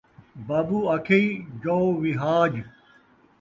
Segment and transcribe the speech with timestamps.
[0.47, 1.23] Babu آکھئی
[1.61, 2.53] جَو Wahaj?